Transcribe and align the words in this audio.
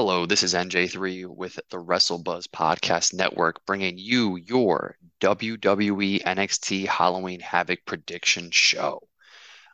Hello, 0.00 0.26
this 0.26 0.44
is 0.44 0.54
NJ3 0.54 1.26
with 1.26 1.58
the 1.70 1.76
WrestleBuzz 1.76 2.46
Podcast 2.50 3.14
Network, 3.14 3.66
bringing 3.66 3.98
you 3.98 4.36
your 4.36 4.96
WWE 5.20 6.22
NXT 6.22 6.86
Halloween 6.86 7.40
Havoc 7.40 7.84
prediction 7.84 8.50
show. 8.52 9.08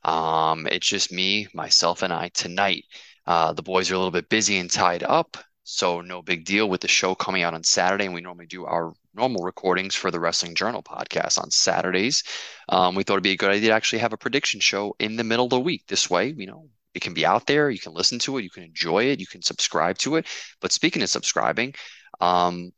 Um, 0.03 0.67
it's 0.67 0.87
just 0.87 1.13
me, 1.13 1.49
myself, 1.53 2.01
and 2.01 2.11
I 2.11 2.31
tonight. 2.31 2.87
Uh, 3.27 3.53
the 3.53 3.63
boys 3.63 3.91
are 3.91 3.97
a 3.97 3.99
little 3.99 4.11
bit 4.11 4.31
busy 4.31 4.57
and 4.57 4.71
tied 4.71 5.03
up, 5.03 5.37
so 5.63 6.01
no 6.01 6.23
big 6.23 6.47
deal 6.47 6.71
with 6.71 6.81
the 6.81 6.89
show 6.89 7.15
coming 7.15 7.43
out 7.43 7.53
on 7.53 7.63
Saturday. 7.63 8.07
And 8.07 8.15
we 8.15 8.23
normally 8.23 8.47
do 8.47 8.65
our 8.65 8.95
normal 9.15 9.45
recordings 9.45 9.95
for 9.95 10.11
the 10.11 10.21
Wrestling 10.21 10.55
Journal 10.55 10.83
podcast 10.83 11.37
on 11.37 11.51
Saturdays. 11.51 12.23
Um, 12.71 12.95
we 12.95 13.03
thought 13.03 13.17
it'd 13.17 13.25
be 13.25 13.33
a 13.33 13.37
good 13.37 13.51
idea 13.51 13.69
to 13.69 13.75
actually 13.75 13.99
have 13.99 14.15
a 14.15 14.17
prediction 14.17 14.61
show 14.61 14.97
in 14.99 15.17
the 15.17 15.25
middle 15.25 15.45
of 15.45 15.51
the 15.51 15.61
week. 15.61 15.83
This 15.87 16.09
way, 16.09 16.29
you 16.35 16.47
know, 16.47 16.71
it 16.95 17.03
can 17.03 17.15
be 17.15 17.27
out 17.27 17.47
there. 17.47 17.71
You 17.71 17.79
can 17.79 17.93
listen 17.93 18.19
to 18.21 18.39
it. 18.39 18.45
You 18.45 18.51
can 18.51 18.63
enjoy 18.63 19.05
it. 19.05 19.21
You 19.21 19.27
can 19.27 19.43
subscribe 19.43 19.99
to 19.99 20.17
it. 20.17 20.27
But 20.61 20.73
speaking 20.73 21.03
of 21.03 21.11
subscribing, 21.11 21.75
um, 22.21 22.73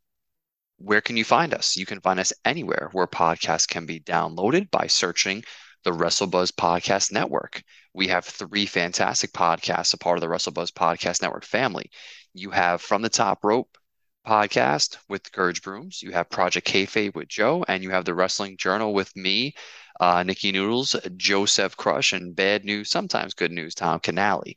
where 0.78 1.00
can 1.00 1.16
you 1.16 1.24
find 1.24 1.54
us? 1.54 1.76
You 1.76 1.86
can 1.86 2.00
find 2.00 2.20
us 2.20 2.32
anywhere 2.44 2.90
where 2.92 3.06
podcasts 3.06 3.68
can 3.68 3.86
be 3.86 4.00
downloaded 4.00 4.70
by 4.70 4.86
searching 4.86 5.44
the 5.84 5.92
WrestleBuzz 5.92 6.52
Podcast 6.52 7.12
Network. 7.12 7.62
We 7.94 8.08
have 8.08 8.24
three 8.24 8.66
fantastic 8.66 9.32
podcasts, 9.32 9.94
a 9.94 9.98
part 9.98 10.18
of 10.18 10.20
the 10.20 10.28
WrestleBuzz 10.28 10.72
Podcast 10.72 11.22
Network 11.22 11.44
family. 11.44 11.90
You 12.34 12.50
have 12.50 12.82
From 12.82 13.02
the 13.02 13.08
Top 13.08 13.44
Rope 13.44 13.78
podcast 14.26 14.96
with 15.08 15.30
Courage 15.32 15.62
Brooms. 15.62 16.02
You 16.02 16.10
have 16.10 16.28
Project 16.28 16.66
Kayfabe 16.66 17.14
with 17.14 17.28
Joe, 17.28 17.64
and 17.68 17.82
you 17.82 17.90
have 17.90 18.04
the 18.04 18.14
Wrestling 18.14 18.56
Journal 18.56 18.92
with 18.92 19.14
me, 19.16 19.54
uh, 20.00 20.22
Nikki 20.24 20.52
Noodles, 20.52 20.96
Joseph 21.16 21.76
Crush, 21.76 22.12
and 22.12 22.34
bad 22.34 22.64
news, 22.64 22.90
sometimes 22.90 23.34
good 23.34 23.52
news, 23.52 23.74
Tom 23.74 24.00
Canale. 24.00 24.54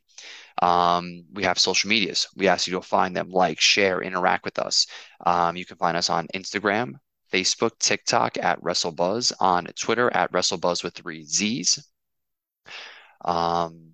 Um, 0.60 1.24
we 1.32 1.44
have 1.44 1.58
social 1.58 1.88
medias. 1.88 2.26
We 2.36 2.48
ask 2.48 2.66
you 2.66 2.74
to 2.74 2.82
find 2.82 3.16
them, 3.16 3.30
like, 3.30 3.60
share, 3.60 4.02
interact 4.02 4.44
with 4.44 4.58
us. 4.58 4.86
Um, 5.24 5.56
you 5.56 5.64
can 5.64 5.76
find 5.76 5.96
us 5.96 6.10
on 6.10 6.26
Instagram, 6.34 6.94
Facebook, 7.32 7.78
TikTok 7.78 8.36
at 8.38 8.60
WrestleBuzz, 8.60 9.32
on 9.40 9.66
Twitter 9.78 10.10
at 10.14 10.32
WrestleBuzz 10.32 10.82
with 10.82 10.94
three 10.94 11.24
Z's. 11.24 11.78
Um, 13.24 13.92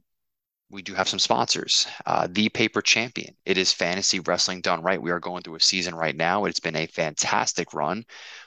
we 0.71 0.83
do 0.83 0.95
have 0.95 1.09
some 1.09 1.19
sponsors. 1.19 1.87
Uh, 2.05 2.27
the 2.31 2.49
Paper 2.49 2.83
Champion. 2.83 3.35
It 3.45 3.57
is 3.57 3.73
fantasy 3.73 4.21
wrestling 4.21 4.61
done 4.61 4.83
right. 4.83 5.01
We 5.01 5.13
are 5.13 5.21
going 5.21 5.43
through 5.43 5.57
a 5.57 5.61
season 5.61 5.95
right 5.95 6.17
now. 6.17 6.45
It's 6.45 6.61
been 6.61 6.77
a 6.77 6.87
fantastic 6.87 7.73
run 7.73 8.05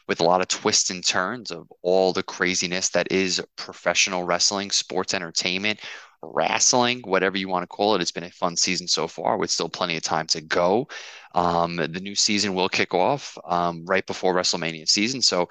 with 0.07 0.19
a 0.19 0.25
lot 0.25 0.41
of 0.41 0.47
twists 0.49 0.89
and 0.89 1.05
turns 1.05 1.49
of 1.51 1.71
all 1.81 2.11
the 2.11 2.23
craziness 2.23 2.89
that 2.89 3.11
is 3.11 3.41
professional 3.55 4.23
wrestling, 4.23 4.71
sports 4.71 5.13
entertainment, 5.13 5.79
wrestling, 6.21 7.01
whatever 7.05 7.37
you 7.37 7.47
want 7.47 7.63
to 7.63 7.67
call 7.67 7.95
it. 7.95 8.01
It's 8.01 8.11
been 8.11 8.23
a 8.23 8.31
fun 8.31 8.57
season 8.57 8.87
so 8.87 9.07
far 9.07 9.37
with 9.37 9.51
still 9.51 9.69
plenty 9.69 9.95
of 9.95 10.03
time 10.03 10.27
to 10.27 10.41
go. 10.41 10.87
Um, 11.35 11.77
the 11.77 11.87
new 11.87 12.15
season 12.15 12.53
will 12.53 12.69
kick 12.69 12.93
off 12.93 13.37
um, 13.45 13.85
right 13.85 14.05
before 14.05 14.33
WrestleMania 14.33 14.89
season. 14.89 15.21
So 15.21 15.47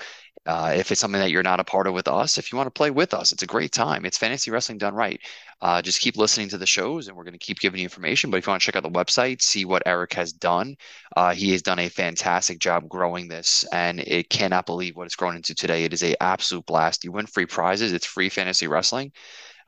uh, 0.46 0.72
if 0.76 0.90
it's 0.90 1.00
something 1.00 1.20
that 1.20 1.30
you're 1.30 1.42
not 1.42 1.60
a 1.60 1.64
part 1.64 1.86
of 1.86 1.94
with 1.94 2.08
us, 2.08 2.38
if 2.38 2.50
you 2.50 2.56
want 2.56 2.66
to 2.66 2.78
play 2.78 2.90
with 2.90 3.14
us, 3.14 3.32
it's 3.32 3.42
a 3.42 3.46
great 3.46 3.72
time. 3.72 4.04
It's 4.04 4.18
fantasy 4.18 4.50
wrestling 4.50 4.78
done 4.78 4.94
right. 4.94 5.20
Uh, 5.60 5.82
just 5.82 6.00
keep 6.00 6.16
listening 6.16 6.48
to 6.50 6.58
the 6.58 6.66
shows, 6.66 7.08
and 7.08 7.16
we're 7.16 7.24
going 7.24 7.32
to 7.32 7.38
keep 7.38 7.58
giving 7.58 7.80
you 7.80 7.84
information. 7.84 8.30
But 8.30 8.38
if 8.38 8.46
you 8.46 8.50
want 8.50 8.62
to 8.62 8.66
check 8.66 8.76
out 8.76 8.82
the 8.82 8.90
website, 8.90 9.42
see 9.42 9.64
what 9.64 9.82
Eric 9.86 10.14
has 10.14 10.32
done, 10.32 10.76
uh, 11.16 11.34
he 11.34 11.52
has 11.52 11.62
done 11.62 11.78
a 11.78 11.88
fantastic 11.88 12.58
job 12.58 12.88
growing 12.88 13.28
this, 13.28 13.64
and 13.72 14.00
it 14.00 14.30
cannot 14.30 14.66
believe 14.66 14.96
what 14.96 15.06
it's 15.06 15.16
grown 15.16 15.36
into 15.36 15.54
today. 15.54 15.84
It 15.84 15.92
is 15.92 16.02
a 16.02 16.20
absolute 16.22 16.66
blast. 16.66 17.04
You 17.04 17.12
win 17.12 17.26
free 17.26 17.46
prizes. 17.46 17.92
It's 17.92 18.06
free 18.06 18.28
fantasy 18.28 18.68
wrestling. 18.68 19.12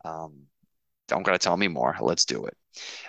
Um, 0.05 0.47
don't 1.09 1.25
got 1.25 1.33
to 1.33 1.39
tell 1.39 1.57
me 1.57 1.69
more. 1.69 1.97
Let's 2.01 2.25
do 2.25 2.47
it. 2.47 2.57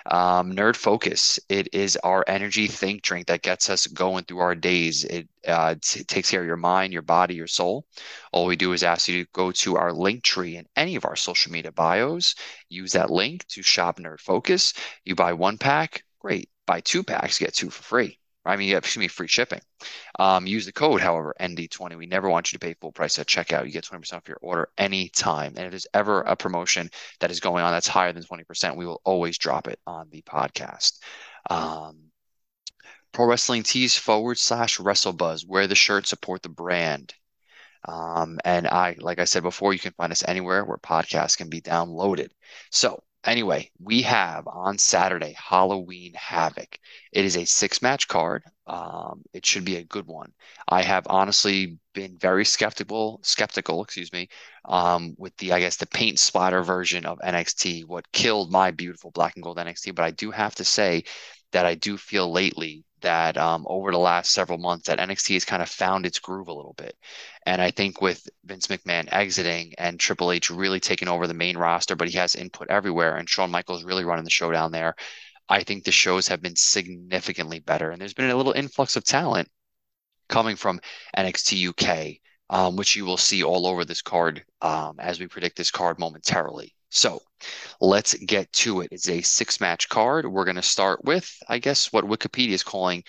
Um, 0.06 0.52
Nerd 0.52 0.76
Focus. 0.76 1.38
It 1.48 1.74
is 1.74 1.96
our 1.98 2.24
energy 2.26 2.66
think 2.66 3.02
drink 3.02 3.26
that 3.26 3.42
gets 3.42 3.70
us 3.70 3.86
going 3.86 4.24
through 4.24 4.40
our 4.40 4.54
days. 4.54 5.04
It, 5.04 5.28
uh, 5.46 5.76
t- 5.80 6.04
takes 6.04 6.30
care 6.30 6.40
of 6.40 6.46
your 6.46 6.56
mind, 6.56 6.92
your 6.92 7.02
body, 7.02 7.34
your 7.34 7.46
soul. 7.46 7.86
All 8.32 8.46
we 8.46 8.56
do 8.56 8.72
is 8.72 8.82
ask 8.82 9.08
you 9.08 9.24
to 9.24 9.30
go 9.32 9.52
to 9.52 9.76
our 9.76 9.92
link 9.92 10.22
tree 10.22 10.56
in 10.56 10.66
any 10.76 10.96
of 10.96 11.04
our 11.04 11.16
social 11.16 11.52
media 11.52 11.72
bios. 11.72 12.34
Use 12.68 12.92
that 12.92 13.10
link 13.10 13.46
to 13.48 13.62
shop 13.62 13.98
Nerd 13.98 14.20
Focus. 14.20 14.72
You 15.04 15.14
buy 15.14 15.32
one 15.32 15.58
pack, 15.58 16.04
great. 16.20 16.48
Buy 16.66 16.80
two 16.80 17.02
packs, 17.02 17.38
get 17.38 17.54
two 17.54 17.70
for 17.70 17.82
free. 17.82 18.18
I 18.44 18.56
mean, 18.56 18.74
excuse 18.76 19.00
me, 19.00 19.08
free 19.08 19.28
shipping. 19.28 19.60
Um, 20.18 20.46
use 20.46 20.66
the 20.66 20.72
code, 20.72 21.00
however, 21.00 21.34
ND20. 21.38 21.96
We 21.96 22.06
never 22.06 22.28
want 22.28 22.52
you 22.52 22.58
to 22.58 22.66
pay 22.66 22.74
full 22.74 22.92
price 22.92 23.18
at 23.18 23.28
checkout. 23.28 23.66
You 23.66 23.72
get 23.72 23.84
20% 23.84 24.14
off 24.14 24.28
your 24.28 24.38
order 24.42 24.68
anytime. 24.76 25.54
And 25.56 25.66
if 25.66 25.70
there's 25.70 25.86
ever 25.94 26.22
a 26.22 26.34
promotion 26.34 26.90
that 27.20 27.30
is 27.30 27.40
going 27.40 27.64
on 27.64 27.72
that's 27.72 27.86
higher 27.86 28.12
than 28.12 28.24
20%, 28.24 28.76
we 28.76 28.86
will 28.86 29.00
always 29.04 29.38
drop 29.38 29.68
it 29.68 29.78
on 29.86 30.08
the 30.10 30.22
podcast. 30.22 30.98
Um, 31.50 32.10
Pro 33.12 33.26
Wrestling 33.26 33.62
Tees 33.62 33.96
forward 33.96 34.38
slash 34.38 34.78
WrestleBuzz. 34.78 35.46
Wear 35.46 35.66
the 35.66 35.74
shirt, 35.74 36.06
support 36.06 36.42
the 36.42 36.48
brand. 36.48 37.14
Um, 37.86 38.38
and 38.44 38.66
I, 38.68 38.96
like 38.98 39.18
I 39.18 39.24
said 39.24 39.42
before, 39.42 39.72
you 39.72 39.78
can 39.78 39.92
find 39.92 40.12
us 40.12 40.24
anywhere 40.26 40.64
where 40.64 40.78
podcasts 40.78 41.36
can 41.36 41.48
be 41.48 41.60
downloaded. 41.60 42.28
So 42.70 43.02
anyway, 43.24 43.70
we 43.80 44.02
have 44.02 44.46
on 44.46 44.78
Saturday 44.78 45.34
Halloween 45.38 46.12
Havoc. 46.14 46.78
It 47.12 47.24
is 47.24 47.36
a 47.36 47.44
six 47.44 47.82
match 47.82 48.08
card. 48.08 48.44
Um, 48.66 49.22
it 49.32 49.44
should 49.44 49.64
be 49.64 49.76
a 49.76 49.84
good 49.84 50.06
one. 50.06 50.32
I 50.68 50.82
have 50.82 51.06
honestly 51.08 51.78
been 51.94 52.16
very 52.18 52.44
skeptical, 52.44 53.20
skeptical, 53.22 53.82
excuse 53.82 54.12
me, 54.12 54.28
um, 54.64 55.14
with 55.18 55.36
the 55.36 55.52
I 55.52 55.60
guess 55.60 55.76
the 55.76 55.86
paint 55.86 56.18
splatter 56.18 56.62
version 56.62 57.04
of 57.06 57.18
NXT. 57.22 57.84
What 57.84 58.10
killed 58.12 58.50
my 58.50 58.70
beautiful 58.70 59.10
black 59.10 59.34
and 59.36 59.42
gold 59.42 59.58
NXT, 59.58 59.92
but 59.92 60.04
I 60.04 60.10
do 60.10 60.30
have 60.30 60.54
to 60.56 60.64
say 60.64 61.04
that 61.52 61.66
I 61.66 61.74
do 61.74 61.96
feel 61.98 62.30
lately 62.30 62.84
that 63.02 63.36
um, 63.36 63.64
over 63.68 63.90
the 63.90 63.98
last 63.98 64.32
several 64.32 64.58
months 64.58 64.86
that 64.86 64.98
NXT 64.98 65.34
has 65.34 65.44
kind 65.44 65.62
of 65.62 65.68
found 65.68 66.06
its 66.06 66.18
groove 66.18 66.48
a 66.48 66.54
little 66.54 66.74
bit. 66.74 66.96
And 67.46 67.60
I 67.60 67.70
think 67.70 68.00
with 68.00 68.28
Vince 68.44 68.68
McMahon 68.68 69.08
exiting 69.12 69.74
and 69.78 69.98
Triple 70.00 70.32
H 70.32 70.50
really 70.50 70.80
taking 70.80 71.08
over 71.08 71.26
the 71.26 71.34
main 71.34 71.56
roster, 71.56 71.96
but 71.96 72.08
he 72.08 72.18
has 72.18 72.34
input 72.34 72.70
everywhere, 72.70 73.16
and 73.16 73.28
Shawn 73.28 73.50
Michaels 73.50 73.84
really 73.84 74.04
running 74.04 74.24
the 74.24 74.30
show 74.30 74.50
down 74.50 74.72
there. 74.72 74.94
I 75.48 75.62
think 75.62 75.84
the 75.84 75.92
shows 75.92 76.28
have 76.28 76.40
been 76.40 76.56
significantly 76.56 77.58
better, 77.58 77.90
and 77.90 78.00
there's 78.00 78.14
been 78.14 78.30
a 78.30 78.36
little 78.36 78.52
influx 78.52 78.96
of 78.96 79.04
talent 79.04 79.48
coming 80.28 80.56
from 80.56 80.80
NXT 81.16 81.68
UK, 81.68 82.20
um, 82.48 82.76
which 82.76 82.96
you 82.96 83.04
will 83.04 83.16
see 83.16 83.42
all 83.42 83.66
over 83.66 83.84
this 83.84 84.02
card 84.02 84.44
um, 84.62 84.96
as 84.98 85.20
we 85.20 85.26
predict 85.26 85.56
this 85.56 85.70
card 85.70 85.98
momentarily. 85.98 86.74
So 86.92 87.22
let's 87.80 88.14
get 88.14 88.52
to 88.52 88.82
it. 88.82 88.88
It's 88.92 89.08
a 89.08 89.22
six 89.22 89.60
match 89.60 89.88
card. 89.88 90.26
We're 90.26 90.44
going 90.44 90.56
to 90.56 90.62
start 90.62 91.04
with, 91.04 91.28
I 91.48 91.58
guess, 91.58 91.92
what 91.92 92.04
Wikipedia 92.04 92.50
is 92.50 92.62
calling 92.62 93.02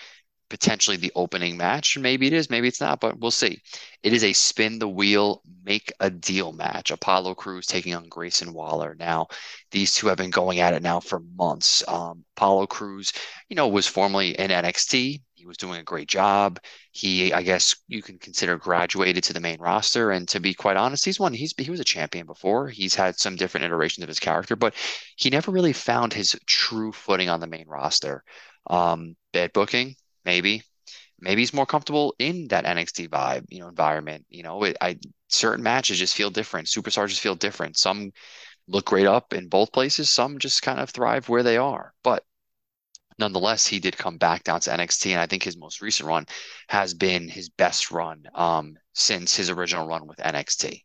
potentially 0.50 0.96
the 0.96 1.12
opening 1.14 1.56
match. 1.56 1.98
Maybe 1.98 2.26
it 2.26 2.32
is, 2.32 2.50
maybe 2.50 2.68
it's 2.68 2.80
not, 2.80 3.00
but 3.00 3.18
we'll 3.18 3.30
see. 3.30 3.60
It 4.02 4.12
is 4.12 4.24
a 4.24 4.32
spin 4.32 4.78
the 4.78 4.88
wheel, 4.88 5.42
make 5.64 5.92
a 6.00 6.10
deal 6.10 6.52
match. 6.52 6.90
Apollo 6.90 7.34
Crews 7.34 7.66
taking 7.66 7.94
on 7.94 8.08
Grayson 8.08 8.52
Waller. 8.52 8.94
Now, 8.98 9.26
these 9.70 9.94
two 9.94 10.06
have 10.08 10.18
been 10.18 10.30
going 10.30 10.60
at 10.60 10.74
it 10.74 10.82
now 10.82 11.00
for 11.00 11.20
months. 11.36 11.82
Um, 11.88 12.24
Apollo 12.36 12.68
Crews, 12.68 13.12
you 13.48 13.56
know, 13.56 13.68
was 13.68 13.86
formerly 13.86 14.38
in 14.38 14.50
NXT. 14.50 15.22
He 15.44 15.46
was 15.48 15.58
doing 15.58 15.78
a 15.78 15.84
great 15.84 16.08
job. 16.08 16.58
He, 16.90 17.30
I 17.34 17.42
guess, 17.42 17.76
you 17.86 18.00
can 18.00 18.18
consider 18.18 18.56
graduated 18.56 19.24
to 19.24 19.34
the 19.34 19.40
main 19.40 19.60
roster. 19.60 20.10
And 20.10 20.26
to 20.28 20.40
be 20.40 20.54
quite 20.54 20.78
honest, 20.78 21.04
he's 21.04 21.20
one. 21.20 21.34
He's 21.34 21.52
he 21.58 21.70
was 21.70 21.80
a 21.80 21.84
champion 21.84 22.24
before. 22.24 22.70
He's 22.70 22.94
had 22.94 23.18
some 23.18 23.36
different 23.36 23.66
iterations 23.66 24.02
of 24.02 24.08
his 24.08 24.18
character, 24.20 24.56
but 24.56 24.74
he 25.16 25.28
never 25.28 25.52
really 25.52 25.74
found 25.74 26.14
his 26.14 26.34
true 26.46 26.92
footing 26.92 27.28
on 27.28 27.40
the 27.40 27.46
main 27.46 27.68
roster. 27.68 28.24
Um, 28.68 29.16
bad 29.34 29.52
booking, 29.52 29.96
maybe. 30.24 30.62
Maybe 31.20 31.42
he's 31.42 31.52
more 31.52 31.66
comfortable 31.66 32.14
in 32.18 32.48
that 32.48 32.64
NXT 32.64 33.08
vibe, 33.08 33.44
you 33.50 33.60
know, 33.60 33.68
environment. 33.68 34.24
You 34.30 34.44
know, 34.44 34.64
it, 34.64 34.78
I 34.80 34.98
certain 35.28 35.62
matches 35.62 35.98
just 35.98 36.14
feel 36.14 36.30
different. 36.30 36.68
Superstars 36.68 37.08
just 37.08 37.20
feel 37.20 37.34
different. 37.34 37.76
Some 37.76 38.12
look 38.68 38.86
great 38.86 39.06
up 39.06 39.34
in 39.34 39.48
both 39.48 39.72
places. 39.72 40.10
Some 40.10 40.38
just 40.38 40.62
kind 40.62 40.80
of 40.80 40.90
thrive 40.90 41.28
where 41.28 41.42
they 41.42 41.58
are. 41.58 41.92
But 42.02 42.24
nonetheless, 43.18 43.66
he 43.66 43.80
did 43.80 43.96
come 43.96 44.18
back 44.18 44.44
down 44.44 44.60
to 44.60 44.70
NXT, 44.70 45.12
and 45.12 45.20
I 45.20 45.26
think 45.26 45.42
his 45.42 45.56
most 45.56 45.80
recent 45.80 46.08
run 46.08 46.26
has 46.68 46.94
been 46.94 47.28
his 47.28 47.48
best 47.48 47.90
run 47.90 48.24
um, 48.34 48.76
since 48.92 49.34
his 49.36 49.50
original 49.50 49.86
run 49.86 50.06
with 50.06 50.18
NXT. 50.18 50.83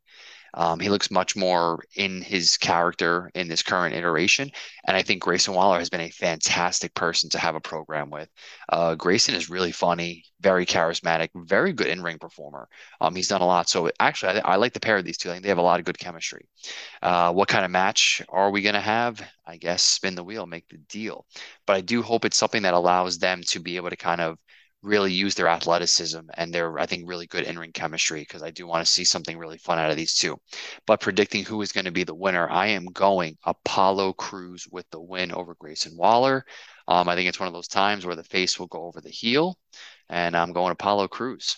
Um, 0.54 0.80
he 0.80 0.90
looks 0.90 1.12
much 1.12 1.36
more 1.36 1.84
in 1.96 2.22
his 2.22 2.58
character 2.58 3.30
in 3.36 3.48
this 3.48 3.64
current 3.64 3.96
iteration. 3.96 4.52
And 4.86 4.96
I 4.96 5.02
think 5.02 5.22
Grayson 5.22 5.54
Waller 5.54 5.80
has 5.80 5.90
been 5.90 6.02
a 6.02 6.10
fantastic 6.10 6.94
person 6.94 7.30
to 7.32 7.40
have 7.40 7.56
a 7.56 7.62
program 7.62 8.10
with. 8.10 8.30
Uh, 8.70 8.96
Grayson 8.96 9.36
is 9.36 9.50
really 9.50 9.72
funny, 9.72 10.24
very 10.42 10.66
charismatic, 10.66 11.30
very 11.36 11.74
good 11.74 11.88
in 11.88 12.02
ring 12.02 12.20
performer. 12.20 12.68
Um, 13.02 13.16
he's 13.16 13.28
done 13.28 13.42
a 13.42 13.46
lot. 13.46 13.70
So 13.70 13.92
actually, 14.00 14.42
I, 14.42 14.54
I, 14.54 14.56
like 14.56 14.74
the 14.74 14.80
pair 14.80 14.98
of 14.98 15.06
these 15.06 15.18
two. 15.18 15.30
I 15.30 15.34
think 15.34 15.44
they 15.44 15.50
have 15.50 15.58
a 15.58 15.64
lot 15.64 15.80
of 15.80 15.86
good 15.86 16.00
chemistry. 16.00 16.48
Uh, 17.02 17.32
what 17.34 17.48
kind 17.48 17.66
of 17.66 17.72
match 17.72 18.22
are 18.30 18.52
we 18.52 18.62
going 18.62 18.76
to 18.76 18.82
have? 18.82 19.22
I 19.46 19.58
guess 19.58 19.84
spin 19.84 20.16
the 20.16 20.24
wheel, 20.24 20.46
make 20.46 20.68
the 20.70 20.78
deal. 20.78 21.26
But 21.66 21.76
I 21.76 21.82
do 21.82 22.02
hope 22.02 22.26
it's 22.26 22.38
something 22.38 22.64
that 22.64 22.74
allows 22.74 23.18
them 23.18 23.42
to 23.48 23.60
be 23.60 23.78
able 23.78 23.90
to 23.90 23.96
kind 23.96 24.22
of 24.22 24.38
really 24.82 25.12
use 25.12 25.36
their 25.36 25.48
athleticism 25.48 26.22
and 26.36 26.54
their, 26.54 26.80
I 26.80 26.86
think, 26.86 27.08
really 27.08 27.28
good 27.28 27.44
in 27.44 27.60
ring 27.60 27.72
chemistry 27.72 28.22
because 28.22 28.44
I 28.44 28.52
do 28.52 28.66
want 28.66 28.86
to 28.86 28.92
see 28.92 29.04
something 29.04 29.38
really 29.38 29.58
fun 29.58 29.78
out 29.78 29.92
of 29.92 29.98
these 29.98 30.16
two. 30.16 30.40
But 30.86 31.02
predicting 31.02 31.44
who 31.44 31.62
is 31.62 31.72
going 31.72 31.86
to 31.86 31.92
be 31.92 32.04
the 32.04 32.16
winner, 32.16 32.50
I 32.50 32.68
am 32.68 32.86
going 32.86 33.38
Apollo 33.44 34.14
Crews 34.14 34.68
with 34.72 34.90
the 34.90 35.02
win 35.02 35.32
over 35.32 35.56
Grayson 35.56 35.98
Waller. 35.98 36.46
Um, 36.88 37.10
I 37.10 37.16
think 37.16 37.28
it's 37.28 37.40
one 37.40 37.48
of 37.48 37.54
those 37.54 37.68
times 37.68 38.06
where 38.06 38.16
the 38.16 38.24
face 38.24 38.58
will 38.58 38.68
go 38.68 38.84
over 38.84 39.02
the 39.02 39.10
heel, 39.10 39.58
and 40.08 40.36
I'm 40.36 40.54
going 40.54 40.72
Apollo 40.72 41.10
Crews. 41.10 41.58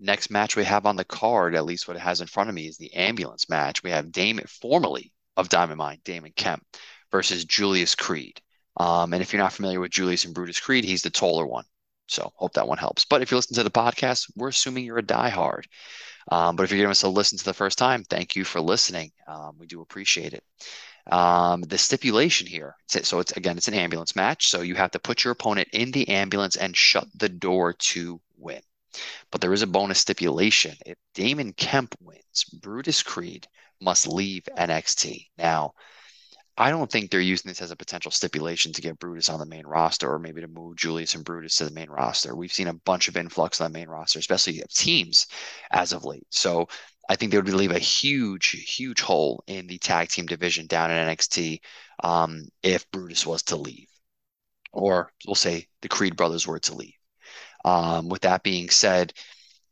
Next 0.00 0.30
match 0.30 0.56
we 0.56 0.64
have 0.64 0.86
on 0.86 0.96
the 0.96 1.04
card, 1.04 1.54
at 1.54 1.66
least 1.66 1.86
what 1.86 1.96
it 1.96 2.00
has 2.00 2.22
in 2.22 2.26
front 2.26 2.48
of 2.48 2.54
me, 2.54 2.66
is 2.66 2.78
the 2.78 2.92
ambulance 2.94 3.48
match. 3.48 3.82
We 3.82 3.90
have 3.90 4.10
Damon, 4.10 4.46
formerly 4.46 5.12
of 5.36 5.50
Diamond 5.50 5.78
Mine, 5.78 6.00
Damon 6.04 6.32
Kemp, 6.34 6.64
versus 7.10 7.44
Julius 7.44 7.94
Creed. 7.94 8.40
Um, 8.78 9.12
and 9.12 9.22
if 9.22 9.32
you're 9.32 9.42
not 9.42 9.52
familiar 9.52 9.80
with 9.80 9.90
Julius 9.90 10.24
and 10.24 10.34
Brutus 10.34 10.58
Creed, 10.58 10.84
he's 10.84 11.02
the 11.02 11.10
taller 11.10 11.46
one. 11.46 11.64
So 12.10 12.32
hope 12.36 12.54
that 12.54 12.66
one 12.68 12.78
helps. 12.78 13.04
But 13.04 13.22
if 13.22 13.30
you 13.30 13.36
listen 13.36 13.54
to 13.54 13.62
the 13.62 13.70
podcast, 13.70 14.30
we're 14.36 14.48
assuming 14.48 14.84
you're 14.84 14.98
a 14.98 15.02
diehard. 15.02 15.64
Um, 16.30 16.56
but 16.56 16.64
if 16.64 16.70
you're 16.70 16.78
giving 16.78 16.90
us 16.90 17.02
a 17.02 17.08
listen 17.08 17.38
to 17.38 17.44
the 17.44 17.54
first 17.54 17.78
time, 17.78 18.04
thank 18.04 18.36
you 18.36 18.44
for 18.44 18.60
listening. 18.60 19.12
Um, 19.26 19.56
we 19.58 19.66
do 19.66 19.80
appreciate 19.80 20.34
it. 20.34 20.44
Um, 21.10 21.62
the 21.62 21.78
stipulation 21.78 22.46
here, 22.46 22.76
so 22.88 23.20
it's 23.20 23.32
again, 23.32 23.56
it's 23.56 23.68
an 23.68 23.74
ambulance 23.74 24.14
match. 24.14 24.48
So 24.48 24.60
you 24.60 24.74
have 24.74 24.90
to 24.92 24.98
put 24.98 25.24
your 25.24 25.32
opponent 25.32 25.68
in 25.72 25.90
the 25.92 26.08
ambulance 26.08 26.56
and 26.56 26.76
shut 26.76 27.06
the 27.14 27.28
door 27.28 27.72
to 27.72 28.20
win. 28.36 28.60
But 29.30 29.40
there 29.40 29.52
is 29.52 29.62
a 29.62 29.66
bonus 29.66 30.00
stipulation. 30.00 30.76
If 30.84 30.98
Damon 31.14 31.52
Kemp 31.52 31.94
wins, 32.00 32.44
Brutus 32.60 33.02
Creed 33.02 33.46
must 33.80 34.06
leave 34.06 34.48
NXT. 34.56 35.28
Now, 35.38 35.72
I 36.56 36.70
don't 36.70 36.90
think 36.90 37.10
they're 37.10 37.20
using 37.20 37.48
this 37.48 37.62
as 37.62 37.70
a 37.70 37.76
potential 37.76 38.10
stipulation 38.10 38.72
to 38.72 38.82
get 38.82 38.98
Brutus 38.98 39.28
on 39.28 39.38
the 39.38 39.46
main 39.46 39.66
roster 39.66 40.12
or 40.12 40.18
maybe 40.18 40.40
to 40.40 40.48
move 40.48 40.76
Julius 40.76 41.14
and 41.14 41.24
Brutus 41.24 41.56
to 41.56 41.64
the 41.64 41.70
main 41.70 41.88
roster. 41.88 42.34
We've 42.36 42.52
seen 42.52 42.68
a 42.68 42.74
bunch 42.74 43.08
of 43.08 43.16
influx 43.16 43.60
on 43.60 43.72
the 43.72 43.78
main 43.78 43.88
roster, 43.88 44.18
especially 44.18 44.60
of 44.60 44.68
teams 44.68 45.26
as 45.70 45.92
of 45.92 46.04
late. 46.04 46.26
So 46.30 46.68
I 47.08 47.16
think 47.16 47.32
they 47.32 47.38
would 47.38 47.48
leave 47.48 47.72
a 47.72 47.78
huge, 47.78 48.50
huge 48.76 49.00
hole 49.00 49.42
in 49.46 49.66
the 49.66 49.78
tag 49.78 50.08
team 50.08 50.26
division 50.26 50.66
down 50.66 50.90
in 50.90 50.96
NXT 50.96 51.60
um, 52.04 52.44
if 52.62 52.90
Brutus 52.90 53.26
was 53.26 53.42
to 53.44 53.56
leave, 53.56 53.88
or 54.72 55.12
we'll 55.26 55.34
say 55.34 55.66
the 55.82 55.88
Creed 55.88 56.16
brothers 56.16 56.46
were 56.46 56.60
to 56.60 56.74
leave. 56.74 56.94
Um, 57.64 58.08
with 58.08 58.22
that 58.22 58.42
being 58.42 58.70
said, 58.70 59.12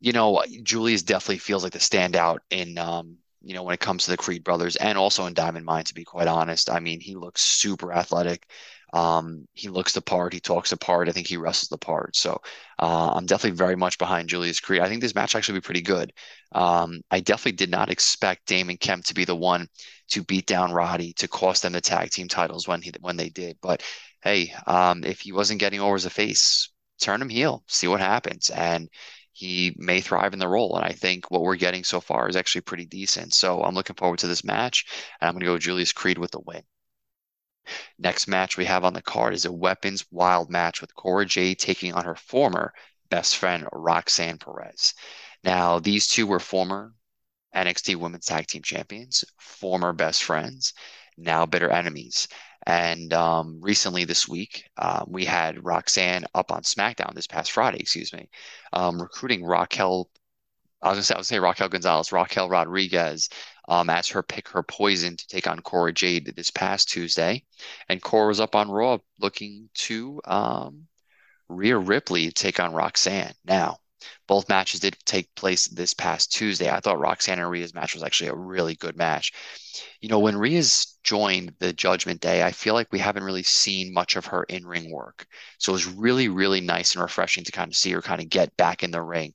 you 0.00 0.12
know, 0.12 0.42
Julius 0.62 1.02
definitely 1.02 1.38
feels 1.38 1.62
like 1.62 1.72
the 1.72 1.78
standout 1.78 2.38
in 2.50 2.78
um, 2.78 3.18
you 3.42 3.54
know, 3.54 3.62
when 3.62 3.74
it 3.74 3.80
comes 3.80 4.04
to 4.04 4.10
the 4.10 4.16
Creed 4.16 4.44
brothers 4.44 4.76
and 4.76 4.98
also 4.98 5.26
in 5.26 5.34
Diamond 5.34 5.64
Mine, 5.64 5.84
to 5.84 5.94
be 5.94 6.04
quite 6.04 6.26
honest. 6.28 6.70
I 6.70 6.80
mean, 6.80 7.00
he 7.00 7.14
looks 7.14 7.42
super 7.42 7.92
athletic. 7.92 8.46
Um, 8.92 9.46
he 9.52 9.68
looks 9.68 9.92
the 9.92 10.00
part. 10.00 10.32
He 10.32 10.40
talks 10.40 10.70
the 10.70 10.76
part. 10.76 11.08
I 11.08 11.12
think 11.12 11.26
he 11.26 11.36
wrestles 11.36 11.68
the 11.68 11.78
part. 11.78 12.16
So 12.16 12.40
uh, 12.78 13.12
I'm 13.14 13.26
definitely 13.26 13.56
very 13.56 13.76
much 13.76 13.98
behind 13.98 14.28
Julius 14.28 14.60
Creed. 14.60 14.80
I 14.80 14.88
think 14.88 15.02
this 15.02 15.14
match 15.14 15.34
actually 15.34 15.58
be 15.58 15.64
pretty 15.64 15.82
good. 15.82 16.12
Um, 16.52 17.00
I 17.10 17.20
definitely 17.20 17.52
did 17.52 17.70
not 17.70 17.90
expect 17.90 18.46
Damon 18.46 18.78
Kemp 18.78 19.04
to 19.04 19.14
be 19.14 19.24
the 19.24 19.36
one 19.36 19.68
to 20.08 20.24
beat 20.24 20.46
down 20.46 20.72
Roddy 20.72 21.12
to 21.14 21.28
cost 21.28 21.62
them 21.62 21.72
the 21.72 21.80
tag 21.82 22.10
team 22.10 22.28
titles 22.28 22.66
when 22.66 22.80
he 22.80 22.92
when 23.00 23.16
they 23.16 23.28
did. 23.28 23.58
But 23.60 23.82
hey, 24.22 24.54
um, 24.66 25.04
if 25.04 25.20
he 25.20 25.32
wasn't 25.32 25.60
getting 25.60 25.80
over 25.80 25.94
as 25.94 26.06
a 26.06 26.10
face, 26.10 26.70
turn 27.00 27.20
him 27.20 27.28
heel, 27.28 27.62
see 27.68 27.88
what 27.88 28.00
happens. 28.00 28.50
And 28.50 28.88
he 29.38 29.72
may 29.76 30.00
thrive 30.00 30.32
in 30.32 30.40
the 30.40 30.48
role. 30.48 30.74
And 30.74 30.84
I 30.84 30.90
think 30.90 31.30
what 31.30 31.42
we're 31.42 31.54
getting 31.54 31.84
so 31.84 32.00
far 32.00 32.28
is 32.28 32.34
actually 32.34 32.62
pretty 32.62 32.86
decent. 32.86 33.32
So 33.34 33.62
I'm 33.62 33.76
looking 33.76 33.94
forward 33.94 34.18
to 34.18 34.26
this 34.26 34.42
match, 34.42 34.84
and 35.20 35.28
I'm 35.28 35.34
going 35.34 35.42
to 35.42 35.46
go 35.46 35.58
Julius 35.58 35.92
Creed 35.92 36.18
with 36.18 36.32
the 36.32 36.40
win. 36.40 36.62
Next 38.00 38.26
match 38.26 38.56
we 38.56 38.64
have 38.64 38.84
on 38.84 38.94
the 38.94 39.00
card 39.00 39.34
is 39.34 39.44
a 39.44 39.52
weapons 39.52 40.04
wild 40.10 40.50
match 40.50 40.80
with 40.80 40.92
Cora 40.96 41.24
Jade 41.24 41.60
taking 41.60 41.94
on 41.94 42.04
her 42.04 42.16
former 42.16 42.74
best 43.10 43.36
friend 43.36 43.64
Roxanne 43.72 44.38
Perez. 44.38 44.92
Now, 45.44 45.78
these 45.78 46.08
two 46.08 46.26
were 46.26 46.40
former 46.40 46.94
NXT 47.54 47.94
Women's 47.94 48.26
Tag 48.26 48.48
Team 48.48 48.62
Champions, 48.62 49.24
former 49.38 49.92
best 49.92 50.24
friends, 50.24 50.74
now 51.16 51.46
bitter 51.46 51.70
enemies. 51.70 52.26
And 52.68 53.14
um, 53.14 53.60
recently 53.62 54.04
this 54.04 54.28
week, 54.28 54.68
uh, 54.76 55.02
we 55.08 55.24
had 55.24 55.64
Roxanne 55.64 56.26
up 56.34 56.52
on 56.52 56.62
SmackDown 56.62 57.14
this 57.14 57.26
past 57.26 57.50
Friday, 57.50 57.78
excuse 57.80 58.12
me, 58.12 58.28
um, 58.74 59.00
recruiting 59.00 59.42
Raquel. 59.42 60.10
I 60.82 60.90
was 60.90 60.96
gonna 60.96 61.02
say, 61.02 61.14
I 61.14 61.16
gonna 61.16 61.24
say 61.24 61.38
Raquel 61.38 61.70
Gonzalez, 61.70 62.12
Raquel 62.12 62.50
Rodriguez, 62.50 63.30
um, 63.68 63.88
as 63.88 64.08
her 64.10 64.22
pick 64.22 64.48
her 64.48 64.62
poison 64.62 65.16
to 65.16 65.26
take 65.28 65.46
on 65.46 65.60
Cora 65.60 65.94
Jade 65.94 66.26
this 66.36 66.50
past 66.50 66.90
Tuesday, 66.90 67.42
and 67.88 68.02
Cora 68.02 68.28
was 68.28 68.38
up 68.38 68.54
on 68.54 68.70
Raw 68.70 68.98
looking 69.18 69.70
to 69.74 70.20
um, 70.26 70.86
Rhea 71.48 71.78
Ripley 71.78 72.30
take 72.30 72.60
on 72.60 72.74
Roxanne. 72.74 73.32
Now, 73.46 73.78
both 74.26 74.48
matches 74.48 74.80
did 74.80 74.96
take 75.04 75.34
place 75.34 75.66
this 75.68 75.94
past 75.94 76.32
Tuesday. 76.32 76.70
I 76.70 76.80
thought 76.80 76.98
Roxanne 76.98 77.38
and 77.38 77.50
Rhea's 77.50 77.74
match 77.74 77.94
was 77.94 78.02
actually 78.02 78.30
a 78.30 78.36
really 78.36 78.74
good 78.74 78.96
match. 78.96 79.32
You 80.00 80.08
know, 80.08 80.18
when 80.18 80.36
Rhea's 80.36 80.98
joined 81.02 81.54
the 81.58 81.72
Judgment 81.72 82.20
Day, 82.20 82.42
I 82.42 82.52
feel 82.52 82.74
like 82.74 82.92
we 82.92 82.98
haven't 82.98 83.24
really 83.24 83.42
seen 83.42 83.92
much 83.92 84.16
of 84.16 84.26
her 84.26 84.44
in 84.44 84.66
ring 84.66 84.90
work. 84.90 85.26
So 85.58 85.72
it 85.72 85.74
was 85.74 85.86
really, 85.86 86.28
really 86.28 86.60
nice 86.60 86.94
and 86.94 87.02
refreshing 87.02 87.44
to 87.44 87.52
kind 87.52 87.70
of 87.70 87.76
see 87.76 87.92
her 87.92 88.02
kind 88.02 88.20
of 88.20 88.28
get 88.28 88.56
back 88.56 88.82
in 88.82 88.90
the 88.90 89.02
ring 89.02 89.34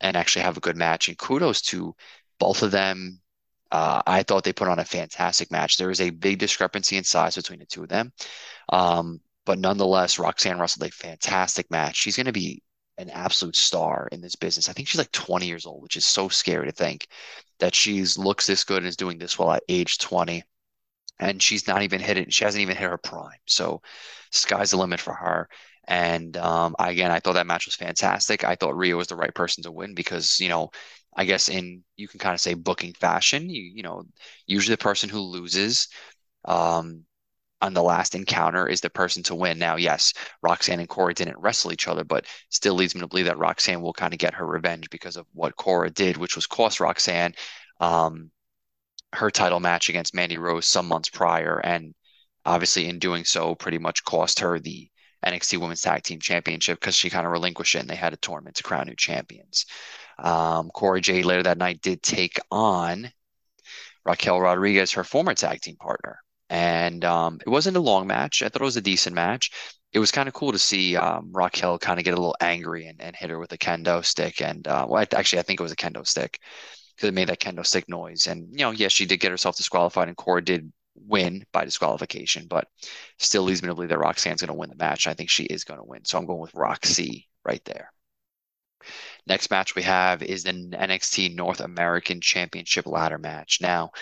and 0.00 0.16
actually 0.16 0.42
have 0.42 0.56
a 0.56 0.60
good 0.60 0.76
match. 0.76 1.08
And 1.08 1.18
kudos 1.18 1.62
to 1.62 1.94
both 2.38 2.62
of 2.62 2.70
them. 2.70 3.20
Uh, 3.70 4.02
I 4.06 4.22
thought 4.22 4.44
they 4.44 4.52
put 4.52 4.68
on 4.68 4.78
a 4.78 4.84
fantastic 4.84 5.50
match. 5.50 5.76
There 5.76 5.88
was 5.88 6.00
a 6.00 6.10
big 6.10 6.38
discrepancy 6.38 6.96
in 6.96 7.04
size 7.04 7.34
between 7.34 7.58
the 7.58 7.66
two 7.66 7.82
of 7.82 7.88
them. 7.88 8.12
Um, 8.68 9.20
but 9.46 9.58
nonetheless, 9.58 10.18
Roxanne 10.18 10.58
wrestled 10.58 10.88
a 10.88 10.92
fantastic 10.92 11.70
match. 11.70 11.96
She's 11.96 12.16
going 12.16 12.26
to 12.26 12.32
be 12.32 12.62
an 12.98 13.10
absolute 13.10 13.56
star 13.56 14.08
in 14.12 14.20
this 14.20 14.36
business. 14.36 14.68
I 14.68 14.72
think 14.72 14.88
she's 14.88 14.98
like 14.98 15.12
20 15.12 15.46
years 15.46 15.66
old, 15.66 15.82
which 15.82 15.96
is 15.96 16.06
so 16.06 16.28
scary 16.28 16.66
to 16.66 16.72
think 16.72 17.08
that 17.58 17.74
she's 17.74 18.18
looks 18.18 18.46
this 18.46 18.64
good 18.64 18.78
and 18.78 18.86
is 18.86 18.96
doing 18.96 19.18
this 19.18 19.38
well 19.38 19.52
at 19.52 19.62
age 19.68 19.98
20. 19.98 20.44
And 21.20 21.42
she's 21.42 21.68
not 21.68 21.82
even 21.82 22.00
hit 22.00 22.18
it. 22.18 22.32
She 22.32 22.44
hasn't 22.44 22.62
even 22.62 22.76
hit 22.76 22.90
her 22.90 22.98
prime. 22.98 23.38
So 23.46 23.82
sky's 24.30 24.72
the 24.72 24.76
limit 24.76 25.00
for 25.00 25.14
her. 25.14 25.48
And 25.86 26.36
um, 26.36 26.74
again, 26.78 27.10
I 27.10 27.20
thought 27.20 27.34
that 27.34 27.46
match 27.46 27.66
was 27.66 27.74
fantastic. 27.76 28.42
I 28.42 28.54
thought 28.56 28.76
Rhea 28.76 28.96
was 28.96 29.08
the 29.08 29.16
right 29.16 29.34
person 29.34 29.62
to 29.64 29.72
win 29.72 29.94
because, 29.94 30.40
you 30.40 30.48
know, 30.48 30.70
I 31.16 31.24
guess 31.24 31.48
in 31.48 31.84
you 31.96 32.08
can 32.08 32.18
kind 32.18 32.34
of 32.34 32.40
say 32.40 32.54
booking 32.54 32.94
fashion, 32.94 33.48
you 33.48 33.62
you 33.62 33.82
know, 33.82 34.04
usually 34.46 34.74
the 34.74 34.78
person 34.78 35.08
who 35.08 35.20
loses 35.20 35.88
um, 36.44 37.04
on 37.60 37.74
the 37.74 37.82
last 37.82 38.14
encounter 38.14 38.68
is 38.68 38.80
the 38.80 38.90
person 38.90 39.22
to 39.24 39.34
win. 39.34 39.58
Now, 39.58 39.76
yes, 39.76 40.12
Roxanne 40.42 40.80
and 40.80 40.88
Cora 40.88 41.14
didn't 41.14 41.38
wrestle 41.38 41.72
each 41.72 41.88
other, 41.88 42.04
but 42.04 42.26
still 42.50 42.74
leads 42.74 42.94
me 42.94 43.00
to 43.00 43.08
believe 43.08 43.26
that 43.26 43.38
Roxanne 43.38 43.80
will 43.80 43.92
kind 43.92 44.12
of 44.12 44.18
get 44.18 44.34
her 44.34 44.46
revenge 44.46 44.90
because 44.90 45.16
of 45.16 45.26
what 45.32 45.56
Cora 45.56 45.90
did, 45.90 46.16
which 46.16 46.36
was 46.36 46.46
cost 46.46 46.80
Roxanne 46.80 47.34
um, 47.80 48.30
her 49.14 49.30
title 49.30 49.60
match 49.60 49.88
against 49.88 50.14
Mandy 50.14 50.38
Rose 50.38 50.66
some 50.66 50.86
months 50.86 51.08
prior. 51.08 51.58
And 51.58 51.94
obviously, 52.44 52.88
in 52.88 52.98
doing 52.98 53.24
so, 53.24 53.54
pretty 53.54 53.78
much 53.78 54.04
cost 54.04 54.40
her 54.40 54.58
the 54.58 54.88
NXT 55.24 55.58
Women's 55.58 55.80
Tag 55.80 56.02
Team 56.02 56.20
Championship 56.20 56.78
because 56.80 56.96
she 56.96 57.10
kind 57.10 57.24
of 57.24 57.32
relinquished 57.32 57.74
it 57.74 57.80
and 57.80 57.88
they 57.88 57.96
had 57.96 58.12
a 58.12 58.18
tournament 58.18 58.56
to 58.56 58.62
crown 58.62 58.86
new 58.86 58.96
champions. 58.96 59.66
Um, 60.18 60.70
Cora 60.70 61.00
Jade 61.00 61.24
later 61.24 61.44
that 61.44 61.58
night 61.58 61.80
did 61.80 62.02
take 62.02 62.38
on 62.50 63.10
Raquel 64.04 64.40
Rodriguez, 64.40 64.92
her 64.92 65.04
former 65.04 65.34
tag 65.34 65.62
team 65.62 65.76
partner 65.76 66.18
and 66.50 67.04
um, 67.04 67.38
it 67.44 67.48
wasn't 67.48 67.76
a 67.76 67.80
long 67.80 68.06
match. 68.06 68.42
I 68.42 68.48
thought 68.48 68.62
it 68.62 68.64
was 68.64 68.76
a 68.76 68.82
decent 68.82 69.14
match. 69.14 69.50
It 69.92 69.98
was 69.98 70.10
kind 70.10 70.28
of 70.28 70.34
cool 70.34 70.52
to 70.52 70.58
see 70.58 70.96
um, 70.96 71.30
Raquel 71.32 71.78
kind 71.78 71.98
of 71.98 72.04
get 72.04 72.14
a 72.14 72.16
little 72.16 72.36
angry 72.40 72.86
and, 72.86 73.00
and 73.00 73.14
hit 73.14 73.30
her 73.30 73.38
with 73.38 73.52
a 73.52 73.58
kendo 73.58 74.04
stick. 74.04 74.40
And 74.42 74.66
uh, 74.66 74.86
well, 74.88 75.04
actually, 75.12 75.38
I 75.38 75.42
think 75.42 75.60
it 75.60 75.62
was 75.62 75.72
a 75.72 75.76
kendo 75.76 76.06
stick 76.06 76.40
because 76.96 77.08
it 77.08 77.14
made 77.14 77.28
that 77.28 77.40
kendo 77.40 77.64
stick 77.64 77.88
noise. 77.88 78.26
And 78.26 78.48
you 78.50 78.64
know, 78.64 78.70
yes, 78.72 78.92
she 78.92 79.06
did 79.06 79.20
get 79.20 79.30
herself 79.30 79.56
disqualified, 79.56 80.08
and 80.08 80.16
Cora 80.16 80.42
did 80.42 80.72
win 80.96 81.44
by 81.52 81.64
disqualification, 81.64 82.46
but 82.48 82.68
still 83.18 83.42
leads 83.42 83.62
me 83.62 83.68
to 83.68 83.74
believe 83.74 83.90
that 83.90 83.98
Roxanne's 83.98 84.40
going 84.40 84.48
to 84.48 84.54
win 84.54 84.70
the 84.70 84.76
match. 84.76 85.06
I 85.06 85.14
think 85.14 85.30
she 85.30 85.44
is 85.44 85.64
going 85.64 85.80
to 85.80 85.86
win, 85.86 86.04
so 86.04 86.18
I'm 86.18 86.26
going 86.26 86.40
with 86.40 86.54
Roxy 86.54 87.28
right 87.44 87.64
there. 87.64 87.90
Next 89.26 89.50
match 89.50 89.74
we 89.74 89.82
have 89.82 90.22
is 90.22 90.44
an 90.44 90.72
NXT 90.72 91.34
North 91.34 91.60
American 91.60 92.20
Championship 92.20 92.86
ladder 92.86 93.18
match. 93.18 93.58
Now, 93.60 93.92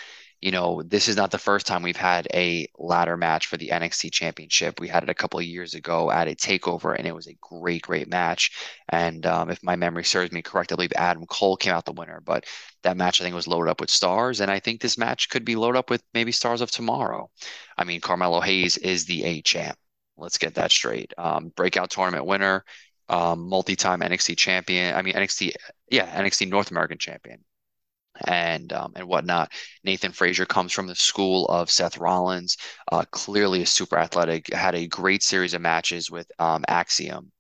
you 0.42 0.50
know, 0.50 0.82
this 0.82 1.06
is 1.06 1.16
not 1.16 1.30
the 1.30 1.38
first 1.38 1.68
time 1.68 1.82
we've 1.82 1.96
had 1.96 2.26
a 2.34 2.66
ladder 2.76 3.16
match 3.16 3.46
for 3.46 3.56
the 3.56 3.68
NXT 3.68 4.11
Championship. 4.11 4.80
We 4.80 4.88
had 4.88 5.04
it 5.04 5.08
a 5.08 5.14
couple 5.14 5.38
of 5.38 5.46
years 5.46 5.75
ago 5.75 6.11
at 6.11 6.26
a 6.26 6.34
Takeover, 6.34 6.99
and 6.99 7.06
it 7.06 7.14
was 7.14 7.28
a 7.28 7.37
great, 7.40 7.82
great 7.82 8.08
match. 8.08 8.50
And 8.88 9.25
um, 9.25 9.50
if 9.50 9.62
my 9.62 9.76
memory 9.76 10.02
serves 10.02 10.32
me 10.32 10.42
correct, 10.42 10.72
I 10.72 10.75
believe 10.75 10.92
Adam 10.96 11.26
Cole 11.26 11.56
came 11.56 11.72
out 11.72 11.84
the 11.84 11.92
winner. 11.92 12.20
But 12.20 12.46
that 12.82 12.96
match, 12.96 13.20
I 13.20 13.25
think, 13.25 13.37
was 13.37 13.46
loaded 13.46 13.70
up 13.70 13.80
with 13.80 13.88
stars, 13.88 14.40
and 14.40 14.50
I 14.50 14.58
think 14.58 14.80
this 14.80 14.99
match 14.99 15.28
could 15.28 15.44
be 15.44 15.54
loaded 15.54 15.78
up 15.78 15.90
with 15.90 16.02
maybe 16.12 16.32
stars 16.32 16.61
of 16.61 16.72
tomorrow. 16.72 17.30
I 17.78 17.84
mean, 17.84 18.00
Carmelo 18.00 18.40
Hayes 18.40 18.76
is 18.78 19.04
the 19.04 19.22
A 19.22 19.42
champ. 19.42 19.78
Let's 20.16 20.38
get 20.38 20.56
that 20.56 20.72
straight. 20.72 21.14
Um, 21.18 21.52
breakout 21.54 21.90
tournament 21.90 22.26
winner, 22.26 22.64
um, 23.08 23.49
multi-time 23.49 24.00
NXT 24.00 24.37
champion. 24.37 24.96
I 24.96 25.02
mean, 25.02 25.14
NXT, 25.14 25.52
yeah, 25.88 26.20
NXT 26.20 26.49
North 26.49 26.72
American 26.72 26.99
champion 26.99 27.44
and 28.26 28.73
um, 28.73 28.92
and 28.97 29.07
whatnot. 29.09 29.52
Nathan 29.85 30.12
Frazer 30.12 30.47
comes 30.47 30.73
from 30.73 30.87
the 30.87 30.95
school 30.95 31.47
of 31.47 31.71
Seth 31.71 31.99
Rollins. 31.99 32.57
Uh, 32.90 33.04
clearly, 33.11 33.62
a 33.62 33.66
super 33.66 33.99
athletic. 33.99 34.52
Had 34.52 34.75
a 34.75 34.87
great 34.87 35.23
series 35.23 35.54
of 35.54 35.62
matches 35.62 36.11
with 36.11 36.31
um, 36.38 36.64
Axiom, 36.69 37.33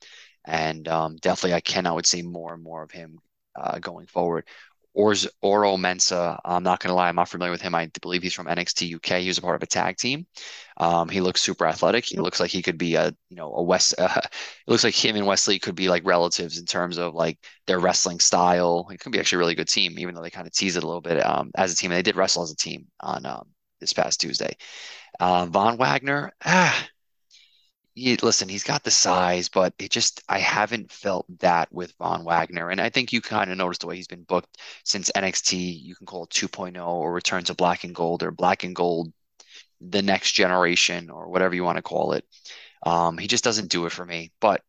And 0.44 0.88
um, 0.88 1.16
definitely, 1.16 1.54
I 1.54 1.60
cannot 1.60 1.96
would 1.96 2.06
see 2.06 2.22
more 2.22 2.54
and 2.54 2.62
more 2.62 2.82
of 2.82 2.90
him 2.90 3.18
uh, 3.56 3.78
going 3.78 4.06
forward. 4.06 4.46
Orz, 4.94 5.26
Oro 5.40 5.76
Mensah. 5.76 6.38
I'm 6.44 6.62
not 6.62 6.80
going 6.80 6.90
to 6.90 6.94
lie, 6.94 7.08
I'm 7.08 7.16
not 7.16 7.28
familiar 7.28 7.50
with 7.50 7.62
him. 7.62 7.74
I 7.74 7.90
believe 8.00 8.22
he's 8.22 8.34
from 8.34 8.46
NXT 8.46 8.94
UK. 8.94 9.20
He 9.20 9.28
was 9.28 9.38
a 9.38 9.42
part 9.42 9.56
of 9.56 9.62
a 9.62 9.66
tag 9.66 9.96
team. 9.96 10.26
Um, 10.76 11.08
he 11.08 11.20
looks 11.20 11.40
super 11.40 11.66
athletic. 11.66 12.04
He 12.04 12.18
looks 12.18 12.40
like 12.40 12.50
he 12.50 12.62
could 12.62 12.78
be 12.78 12.94
a, 12.96 13.14
you 13.28 13.36
know, 13.36 13.52
a 13.54 13.62
West. 13.62 13.94
Uh, 14.02 14.20
it 14.20 14.70
looks 14.70 14.84
like 14.84 14.94
him 14.94 15.14
and 15.16 15.26
Wesley 15.26 15.58
could 15.58 15.76
be 15.76 15.88
like 15.88 16.04
relatives 16.04 16.58
in 16.58 16.66
terms 16.66 16.98
of 16.98 17.14
like 17.14 17.38
their 17.66 17.78
wrestling 17.78 18.18
style. 18.18 18.88
It 18.90 18.98
could 18.98 19.12
be 19.12 19.20
actually 19.20 19.36
a 19.36 19.38
really 19.40 19.54
good 19.54 19.68
team, 19.68 19.98
even 19.98 20.14
though 20.14 20.22
they 20.22 20.30
kind 20.30 20.46
of 20.46 20.52
tease 20.52 20.76
it 20.76 20.82
a 20.82 20.86
little 20.86 21.00
bit 21.00 21.24
um, 21.24 21.50
as 21.56 21.72
a 21.72 21.76
team. 21.76 21.92
And 21.92 21.98
they 21.98 22.02
did 22.02 22.16
wrestle 22.16 22.42
as 22.42 22.50
a 22.50 22.56
team 22.56 22.86
on 23.00 23.24
um, 23.26 23.48
this 23.80 23.92
past 23.92 24.20
Tuesday. 24.20 24.56
Uh, 25.20 25.46
Von 25.46 25.76
Wagner, 25.76 26.32
ah, 26.44 26.88
he, 27.94 28.16
listen, 28.16 28.48
he's 28.48 28.62
got 28.64 28.84
the 28.84 28.90
size, 28.90 29.48
but 29.48 29.74
it 29.78 29.90
just 29.90 30.22
I 30.28 30.38
haven't 30.38 30.90
felt 30.90 31.26
that 31.40 31.72
with 31.72 31.92
Von 31.98 32.24
Wagner, 32.24 32.70
and 32.70 32.80
I 32.80 32.88
think 32.88 33.12
you 33.12 33.20
kind 33.20 33.50
of 33.50 33.58
noticed 33.58 33.82
the 33.82 33.86
way 33.86 33.96
he's 33.96 34.08
been 34.08 34.24
booked 34.24 34.58
since 34.84 35.10
NXT. 35.14 35.58
You 35.82 35.94
can 35.94 36.06
call 36.06 36.24
it 36.24 36.30
2.0 36.30 36.86
or 36.86 37.12
Return 37.12 37.44
to 37.44 37.54
Black 37.54 37.84
and 37.84 37.94
Gold 37.94 38.22
or 38.22 38.30
Black 38.30 38.64
and 38.64 38.74
Gold, 38.74 39.12
the 39.80 40.02
next 40.02 40.32
generation 40.32 41.10
or 41.10 41.28
whatever 41.28 41.54
you 41.54 41.64
want 41.64 41.76
to 41.78 41.82
call 41.82 42.12
it. 42.14 42.24
Um, 42.84 43.18
he 43.18 43.28
just 43.28 43.44
doesn't 43.44 43.70
do 43.70 43.86
it 43.86 43.92
for 43.92 44.04
me. 44.06 44.32
But 44.40 44.62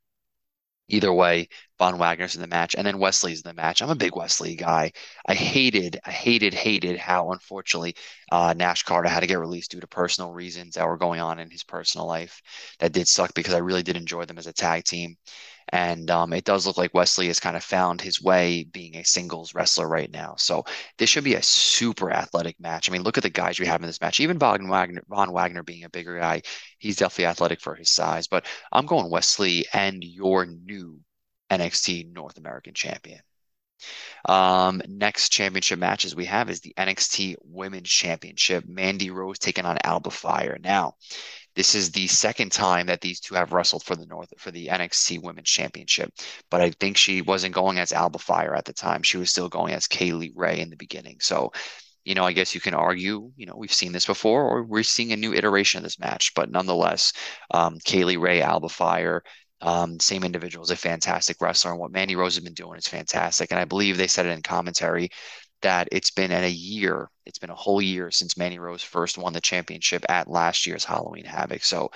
Either 0.89 1.13
way, 1.13 1.47
Von 1.83 1.97
Wagner's 1.97 2.35
in 2.35 2.39
the 2.39 2.47
match, 2.47 2.75
and 2.75 2.87
then 2.87 2.97
Wesley's 2.97 3.41
in 3.41 3.49
the 3.49 3.61
match. 3.61 3.81
I'm 3.81 3.89
a 3.89 3.95
big 3.95 4.15
Wesley 4.15 4.55
guy. 4.55 4.93
I 5.27 5.33
hated, 5.33 5.99
I 6.05 6.11
hated, 6.11 6.53
hated 6.53 6.97
how 6.97 7.33
unfortunately 7.33 7.97
uh, 8.31 8.53
Nash 8.55 8.83
Carter 8.83 9.09
had 9.09 9.19
to 9.19 9.27
get 9.27 9.37
released 9.37 9.71
due 9.71 9.81
to 9.81 9.87
personal 9.87 10.31
reasons 10.31 10.75
that 10.75 10.87
were 10.87 10.95
going 10.95 11.19
on 11.19 11.39
in 11.39 11.49
his 11.51 11.65
personal 11.65 12.07
life. 12.07 12.41
That 12.79 12.93
did 12.93 13.09
suck 13.09 13.33
because 13.33 13.53
I 13.53 13.57
really 13.57 13.83
did 13.83 13.97
enjoy 13.97 14.23
them 14.23 14.37
as 14.37 14.47
a 14.47 14.53
tag 14.53 14.85
team. 14.85 15.17
And 15.73 16.09
um, 16.09 16.31
it 16.31 16.45
does 16.45 16.65
look 16.65 16.77
like 16.77 16.93
Wesley 16.93 17.27
has 17.27 17.41
kind 17.41 17.57
of 17.57 17.63
found 17.65 17.99
his 17.99 18.21
way 18.21 18.63
being 18.63 18.95
a 18.95 19.03
singles 19.03 19.53
wrestler 19.53 19.89
right 19.89 20.09
now. 20.09 20.35
So 20.37 20.63
this 20.97 21.09
should 21.09 21.25
be 21.25 21.35
a 21.35 21.43
super 21.43 22.13
athletic 22.13 22.57
match. 22.61 22.89
I 22.89 22.93
mean, 22.93 23.03
look 23.03 23.17
at 23.17 23.23
the 23.23 23.29
guys 23.29 23.59
we 23.59 23.65
have 23.65 23.81
in 23.81 23.87
this 23.87 23.99
match. 23.99 24.21
Even 24.21 24.39
Von 24.39 24.69
Wagner, 24.69 25.03
Von 25.09 25.33
Wagner 25.33 25.63
being 25.63 25.83
a 25.83 25.89
bigger 25.89 26.17
guy, 26.17 26.43
he's 26.77 26.95
definitely 26.95 27.25
athletic 27.25 27.59
for 27.59 27.75
his 27.75 27.89
size. 27.89 28.27
But 28.29 28.45
I'm 28.71 28.85
going 28.85 29.09
Wesley 29.09 29.65
and 29.73 30.01
your 30.01 30.45
new 30.45 31.01
NXT 31.60 32.13
North 32.13 32.38
American 32.38 32.74
champion. 32.74 33.19
Um, 34.27 34.81
next 34.88 35.29
championship 35.29 35.79
matches 35.79 36.15
we 36.15 36.25
have 36.25 36.50
is 36.50 36.62
the 36.62 36.74
NXT 36.77 37.36
Women's 37.43 37.89
Championship. 37.89 38.65
Mandy 38.67 39.10
Rose 39.10 39.39
taking 39.39 39.65
on 39.65 39.77
Alba 39.83 40.12
Fyre. 40.12 40.57
Now, 40.62 40.95
this 41.55 41.75
is 41.75 41.91
the 41.91 42.07
second 42.07 42.51
time 42.51 42.88
that 42.88 43.01
these 43.01 43.19
two 43.19 43.36
have 43.36 43.53
wrestled 43.53 43.83
for 43.83 43.95
the 43.95 44.05
North 44.05 44.33
for 44.38 44.51
the 44.51 44.67
NXT 44.67 45.22
Women's 45.22 45.50
Championship. 45.50 46.12
But 46.50 46.62
I 46.62 46.72
think 46.72 46.98
she 46.98 47.22
wasn't 47.22 47.55
going 47.55 47.79
as 47.79 47.91
Alba 47.91 48.19
Fyre 48.19 48.55
at 48.55 48.65
the 48.65 48.74
time. 48.74 49.03
She 49.03 49.17
was 49.17 49.29
still 49.29 49.50
going 49.50 49.74
as 49.74 49.88
Kay 49.88 50.13
Lee 50.13 50.33
Ray 50.36 50.60
in 50.60 50.69
the 50.69 50.75
beginning. 50.77 51.17
So, 51.19 51.51
you 52.05 52.15
know, 52.15 52.25
I 52.25 52.33
guess 52.33 52.55
you 52.55 52.62
can 52.62 52.74
argue, 52.74 53.31
you 53.36 53.45
know, 53.45 53.55
we've 53.55 53.74
seen 53.74 53.91
this 53.91 54.05
before, 54.05 54.43
or 54.43 54.63
we're 54.63 54.83
seeing 54.83 55.12
a 55.12 55.17
new 55.17 55.33
iteration 55.33 55.77
of 55.77 55.83
this 55.83 56.00
match. 56.00 56.33
But 56.36 56.51
nonetheless, 56.51 57.13
um, 57.51 57.77
Kay 57.83 58.03
Lee 58.03 58.17
Ray, 58.17 58.41
Alba 58.41 58.69
Fyre, 58.69 59.24
um, 59.63 60.00
same 60.00 60.24
individual 60.24 60.63
is 60.63 60.72
a 60.72 60.75
fantastic 60.75 61.38
wrestler, 61.41 61.72
and 61.72 61.79
what 61.79 61.91
Mandy 61.91 62.15
Rose 62.15 62.36
has 62.36 62.43
been 62.43 62.53
doing 62.53 62.77
is 62.77 62.88
fantastic. 62.88 63.51
And 63.51 63.60
I 63.60 63.65
believe 63.65 63.98
they 63.98 64.08
said 64.08 64.25
it 64.25 64.32
in 64.32 64.41
commentary 64.41 65.10
that 65.62 65.88
it's 65.91 66.12
been 66.12 66.32
in 66.32 66.43
a 66.43 66.50
year, 66.50 67.10
it's 67.25 67.39
been 67.39 67.50
a 67.50 67.55
whole 67.55 67.82
year 67.82 68.12
since 68.12 68.38
Mandy 68.38 68.60
Rose 68.60 68.84
first 68.84 69.17
won 69.17 69.32
the 69.34 69.41
championship 69.41 70.03
at 70.10 70.27
last 70.27 70.67
year's 70.67 70.84
Halloween 70.84 71.24
Havoc. 71.24 71.63
So 71.63 71.91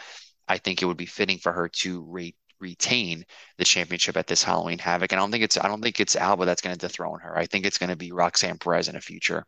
I 0.48 0.58
think 0.58 0.82
it 0.82 0.86
would 0.86 0.98
be 0.98 1.06
fitting 1.06 1.38
for 1.40 1.52
her 1.52 1.68
to 1.82 2.02
re- 2.04 2.36
retain 2.62 3.26
the 3.58 3.66
championship 3.66 4.16
at 4.18 4.28
this 4.28 4.44
Halloween 4.44 4.80
Havoc. 4.80 5.12
And 5.12 5.20
I 5.20 5.24
don't 5.24 5.32
think 5.32 5.44
it's 5.44 5.58
I 5.58 5.68
don't 5.68 5.82
think 5.82 6.00
it's 6.00 6.16
Alba 6.16 6.46
that's 6.46 6.62
going 6.62 6.76
to 6.76 6.88
dethrone 6.88 7.20
her. 7.20 7.38
I 7.38 7.46
think 7.48 7.66
it's 7.66 7.78
going 7.78 7.90
to 7.90 7.98
be 7.98 8.14
Roxanne 8.14 8.58
Perez 8.60 8.88
in 8.88 8.96
the 8.96 9.02
future, 9.02 9.46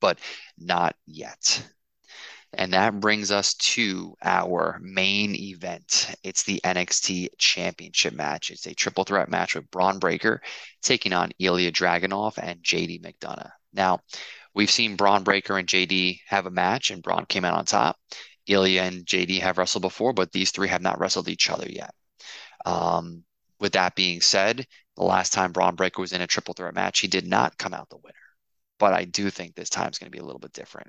but 0.00 0.18
not 0.58 0.96
yet. 1.06 1.62
And 2.54 2.72
that 2.72 2.98
brings 2.98 3.30
us 3.30 3.54
to 3.54 4.14
our 4.22 4.78
main 4.80 5.34
event. 5.34 6.14
It's 6.22 6.44
the 6.44 6.60
NXT 6.64 7.28
Championship 7.36 8.14
match. 8.14 8.50
It's 8.50 8.66
a 8.66 8.74
triple 8.74 9.04
threat 9.04 9.28
match 9.28 9.54
with 9.54 9.70
Bron 9.70 9.98
Breakker 9.98 10.40
taking 10.82 11.12
on 11.12 11.32
Ilya 11.38 11.72
Dragunov 11.72 12.38
and 12.42 12.62
JD 12.62 13.02
McDonagh. 13.02 13.50
Now, 13.74 14.00
we've 14.54 14.70
seen 14.70 14.96
Bron 14.96 15.24
Breakker 15.24 15.58
and 15.58 15.68
JD 15.68 16.20
have 16.26 16.46
a 16.46 16.50
match, 16.50 16.90
and 16.90 17.02
Bron 17.02 17.26
came 17.26 17.44
out 17.44 17.58
on 17.58 17.66
top. 17.66 17.98
Ilya 18.46 18.82
and 18.82 19.04
JD 19.04 19.40
have 19.40 19.58
wrestled 19.58 19.82
before, 19.82 20.14
but 20.14 20.32
these 20.32 20.50
three 20.50 20.68
have 20.68 20.80
not 20.82 20.98
wrestled 20.98 21.28
each 21.28 21.50
other 21.50 21.68
yet. 21.68 21.94
Um, 22.64 23.24
with 23.60 23.72
that 23.72 23.94
being 23.94 24.22
said, 24.22 24.66
the 24.96 25.04
last 25.04 25.34
time 25.34 25.52
Bron 25.52 25.74
Breakker 25.74 26.00
was 26.00 26.14
in 26.14 26.22
a 26.22 26.26
triple 26.26 26.54
threat 26.54 26.74
match, 26.74 27.00
he 27.00 27.08
did 27.08 27.26
not 27.26 27.58
come 27.58 27.74
out 27.74 27.90
the 27.90 27.98
winner 27.98 28.14
but 28.78 28.92
I 28.92 29.04
do 29.04 29.30
think 29.30 29.54
this 29.54 29.70
time 29.70 29.90
is 29.90 29.98
going 29.98 30.10
to 30.10 30.16
be 30.16 30.20
a 30.20 30.24
little 30.24 30.38
bit 30.38 30.52
different. 30.52 30.88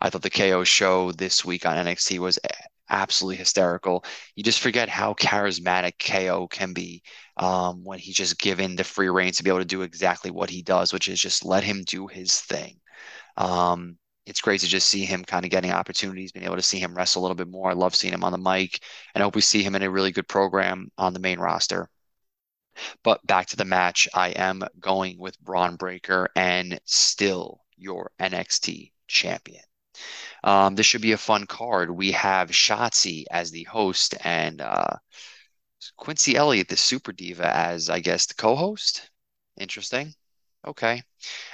I 0.00 0.10
thought 0.10 0.22
the 0.22 0.30
KO 0.30 0.64
show 0.64 1.12
this 1.12 1.44
week 1.44 1.66
on 1.66 1.76
NXT 1.76 2.18
was 2.18 2.38
absolutely 2.90 3.36
hysterical. 3.36 4.04
You 4.34 4.42
just 4.42 4.60
forget 4.60 4.88
how 4.88 5.14
charismatic 5.14 5.98
KO 5.98 6.48
can 6.48 6.72
be 6.72 7.02
um, 7.36 7.84
when 7.84 7.98
he's 7.98 8.16
just 8.16 8.38
given 8.38 8.76
the 8.76 8.84
free 8.84 9.08
reign 9.08 9.32
to 9.32 9.42
be 9.42 9.50
able 9.50 9.60
to 9.60 9.64
do 9.64 9.82
exactly 9.82 10.30
what 10.30 10.50
he 10.50 10.62
does, 10.62 10.92
which 10.92 11.08
is 11.08 11.20
just 11.20 11.44
let 11.44 11.64
him 11.64 11.84
do 11.86 12.06
his 12.06 12.40
thing. 12.40 12.76
Um, 13.36 13.98
it's 14.26 14.40
great 14.42 14.60
to 14.60 14.66
just 14.66 14.88
see 14.88 15.04
him 15.04 15.24
kind 15.24 15.44
of 15.44 15.50
getting 15.50 15.72
opportunities, 15.72 16.32
being 16.32 16.44
able 16.44 16.56
to 16.56 16.62
see 16.62 16.78
him 16.78 16.94
wrestle 16.94 17.22
a 17.22 17.24
little 17.24 17.34
bit 17.34 17.48
more. 17.48 17.70
I 17.70 17.74
love 17.74 17.94
seeing 17.94 18.12
him 18.12 18.24
on 18.24 18.32
the 18.32 18.38
mic, 18.38 18.80
and 19.14 19.22
I 19.22 19.24
hope 19.24 19.34
we 19.34 19.40
see 19.40 19.62
him 19.62 19.74
in 19.74 19.82
a 19.82 19.90
really 19.90 20.12
good 20.12 20.28
program 20.28 20.90
on 20.98 21.14
the 21.14 21.20
main 21.20 21.38
roster. 21.38 21.88
But 23.02 23.26
back 23.26 23.46
to 23.48 23.56
the 23.56 23.64
match, 23.64 24.08
I 24.14 24.28
am 24.30 24.62
going 24.80 25.18
with 25.18 25.40
Bron 25.40 25.76
Breakker 25.76 26.28
and 26.36 26.80
still 26.84 27.64
your 27.76 28.12
NXT 28.18 28.92
champion. 29.06 29.62
Um, 30.44 30.74
this 30.74 30.86
should 30.86 31.02
be 31.02 31.12
a 31.12 31.18
fun 31.18 31.46
card. 31.46 31.90
We 31.90 32.12
have 32.12 32.50
Shotzi 32.50 33.24
as 33.30 33.50
the 33.50 33.64
host 33.64 34.14
and 34.24 34.60
uh, 34.60 34.96
Quincy 35.96 36.36
Elliott, 36.36 36.68
the 36.68 36.76
super 36.76 37.12
diva, 37.12 37.54
as 37.54 37.90
I 37.90 38.00
guess 38.00 38.26
the 38.26 38.34
co-host. 38.34 39.10
Interesting. 39.58 40.14
Okay. 40.66 41.02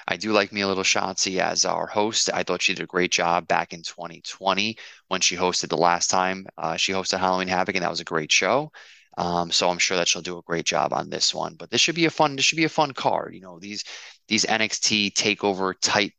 I 0.09 0.17
do 0.17 0.33
like 0.33 0.53
me 0.53 0.63
a 0.63 0.69
little 0.69 0.83
Shotzi 0.83 1.39
as 1.41 1.65
our 1.65 1.87
host. 1.87 2.31
I 2.33 2.43
thought 2.43 2.63
she 2.63 2.75
did 2.75 2.83
a 2.83 2.87
great 2.87 3.13
job 3.13 3.47
back 3.47 3.73
in 3.73 3.83
2020 3.83 4.79
when 5.09 5.21
she 5.21 5.37
hosted 5.37 5.69
the 5.69 5.77
last 5.77 6.09
time 6.09 6.47
uh, 6.59 6.77
she 6.77 6.93
hosted 6.93 7.21
Halloween 7.21 7.49
Havoc, 7.49 7.75
and 7.77 7.85
that 7.85 7.91
was 7.91 8.01
a 8.01 8.05
great 8.05 8.33
show. 8.33 8.73
Um, 9.17 9.51
so 9.51 9.71
I'm 9.71 9.79
sure 9.79 9.97
that 9.97 10.09
she'll 10.09 10.23
do 10.23 10.39
a 10.39 10.43
great 10.43 10.65
job 10.65 10.93
on 10.93 11.09
this 11.09 11.35
one. 11.35 11.55
But 11.55 11.71
this 11.71 11.81
should 11.81 11.95
be 11.95 12.07
a 12.07 12.11
fun. 12.11 12.37
This 12.37 12.45
should 12.45 12.57
be 12.57 12.65
a 12.65 12.69
fun 12.69 12.93
card. 12.93 13.35
You 13.35 13.41
know 13.41 13.59
these 13.59 13.85
these 14.29 14.45
NXT 14.45 15.13
takeover 15.13 15.75
type 15.81 16.13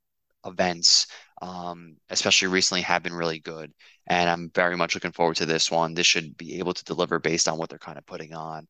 events, 0.45 1.07
um, 1.41 1.97
especially 2.09 2.47
recently, 2.49 2.81
have 2.83 3.03
been 3.03 3.13
really 3.13 3.39
good, 3.39 3.73
and 4.07 4.29
I'm 4.29 4.51
very 4.53 4.77
much 4.77 4.95
looking 4.95 5.11
forward 5.11 5.37
to 5.37 5.45
this 5.45 5.71
one. 5.71 5.93
This 5.93 6.07
should 6.07 6.37
be 6.37 6.59
able 6.59 6.73
to 6.73 6.83
deliver 6.85 7.19
based 7.19 7.47
on 7.47 7.57
what 7.57 7.69
they're 7.69 7.79
kind 7.79 7.97
of 7.97 8.05
putting 8.05 8.33
on. 8.33 8.67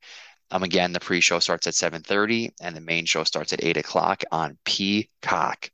Um, 0.52 0.64
again, 0.64 0.94
the 0.94 1.00
pre-show 1.00 1.40
starts 1.40 1.68
at 1.68 1.76
7:30, 1.76 2.50
and 2.62 2.76
the 2.76 2.82
main 2.82 3.06
show 3.06 3.24
starts 3.24 3.54
at 3.54 3.64
8 3.64 3.78
o'clock 3.78 4.24
on 4.32 4.58
Peacock. 4.66 5.70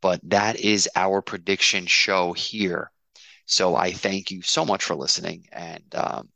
But 0.00 0.20
that 0.24 0.56
is 0.56 0.88
our 0.96 1.22
prediction 1.22 1.86
show 1.86 2.32
here. 2.32 2.90
So 3.46 3.76
I 3.76 3.92
thank 3.92 4.30
you 4.30 4.42
so 4.42 4.64
much 4.64 4.84
for 4.84 4.94
listening, 4.96 5.46
and 5.52 5.84
um, 5.94 6.28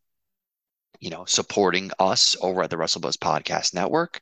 you 1.01 1.11
know, 1.11 1.25
supporting 1.25 1.91
us 1.99 2.37
over 2.41 2.63
at 2.63 2.71
the 2.71 2.77
WrestleBuzz 2.77 3.19
Podcast 3.19 3.75
Network. 3.75 4.21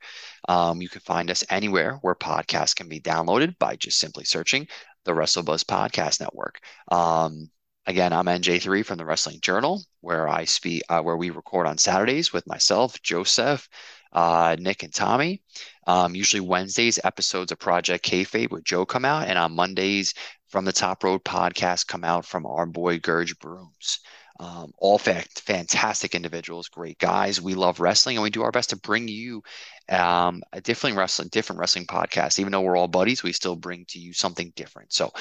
Um, 0.49 0.83
you 0.83 0.89
can 0.89 1.01
find 1.01 1.31
us 1.31 1.45
anywhere 1.51 1.99
where 2.03 2.15
podcasts 2.15 2.75
can 2.75 2.89
be 2.89 3.01
downloaded 3.01 3.59
by 3.59 3.77
just 3.77 3.99
simply 3.99 4.25
searching 4.25 4.67
the 5.05 5.13
WrestleBuzz 5.13 5.65
Podcast 5.65 6.21
Network. 6.21 6.61
Um, 6.91 7.51
again, 7.87 8.13
I'm 8.13 8.27
NJ3 8.27 8.85
from 8.85 8.99
the 8.99 9.05
Wrestling 9.05 9.41
Journal, 9.41 9.83
where 10.01 10.29
I 10.29 10.45
speak, 10.45 10.83
uh, 10.89 11.01
where 11.03 11.17
we 11.17 11.31
record 11.31 11.67
on 11.67 11.79
Saturdays 11.79 12.33
with 12.33 12.47
myself, 12.47 13.01
Joseph, 13.03 13.69
uh, 14.13 14.57
Nick, 14.59 14.83
and 14.83 14.95
Tommy. 14.95 15.43
Um, 15.87 16.15
usually 16.15 16.41
Wednesdays, 16.41 16.99
episodes 17.05 17.53
of 17.53 17.59
Project 17.59 18.05
Kayfabe 18.05 18.51
with 18.51 18.65
Joe 18.65 18.87
come 18.87 19.05
out, 19.05 19.29
and 19.29 19.39
on 19.39 19.55
Mondays, 19.55 20.15
from 20.49 20.65
the 20.65 20.73
Top 20.73 21.03
Rope 21.03 21.25
podcast 21.25 21.89
come 21.89 22.05
out 22.05 22.25
from 22.25 22.47
our 22.47 22.65
boy 22.65 23.01
Gurge 23.01 23.37
Brooms. 23.41 23.99
Um, 24.45 24.75
all 24.77 24.99
fact, 24.99 25.41
fantastic 25.41 26.15
individuals, 26.15 26.69
great 26.69 26.99
guys. 26.99 27.41
We 27.41 27.55
love 27.55 27.81
wrestling, 27.81 28.19
and 28.19 28.23
we 28.23 28.29
do 28.29 28.43
our 28.43 28.51
best 28.51 28.71
to 28.71 28.77
bring 28.77 29.09
you 29.09 29.43
um, 29.89 30.43
a 30.53 30.61
different 30.61 30.99
wrestling, 30.99 31.29
different 31.29 31.61
wrestling 31.61 31.87
podcast. 31.87 32.39
Even 32.39 32.53
though 32.53 32.61
we're 32.61 32.77
all 32.77 32.87
buddies, 32.87 33.23
we 33.23 33.33
still 33.33 33.57
bring 33.57 33.87
to 33.89 33.99
you 33.99 34.13
something 34.13 34.53
different. 34.55 34.93
So, 34.93 35.13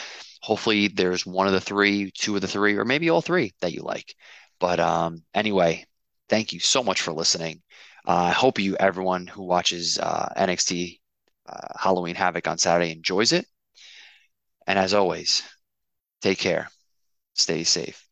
hopefully, 0.41 0.89
there's 0.89 1.25
one 1.25 1.47
of 1.47 1.53
the 1.53 1.61
three, 1.61 2.11
two 2.11 2.35
of 2.35 2.41
the 2.41 2.49
three, 2.49 2.75
or 2.75 2.83
maybe 2.83 3.09
all 3.09 3.21
three 3.21 3.53
that 3.61 3.71
you 3.71 3.81
like. 3.81 4.13
But 4.59 4.81
um, 4.81 5.23
anyway, 5.33 5.85
thank 6.27 6.51
you 6.51 6.59
so 6.59 6.83
much 6.83 6.99
for 6.99 7.13
listening. 7.13 7.61
Uh, 8.05 8.25
I 8.25 8.31
hope 8.31 8.59
you, 8.59 8.75
everyone 8.75 9.27
who 9.27 9.43
watches 9.43 9.97
uh, 9.99 10.33
NXT 10.35 10.99
uh, 11.47 11.67
Halloween 11.79 12.15
Havoc 12.15 12.45
on 12.49 12.57
Saturday, 12.57 12.91
enjoys 12.91 13.31
it. 13.31 13.45
And 14.67 14.77
as 14.77 14.93
always, 14.93 15.43
take 16.21 16.39
care, 16.39 16.69
stay 17.35 17.63
safe 17.63 18.02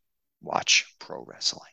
watch 0.42 0.96
pro 1.00 1.24
wrestling. 1.24 1.71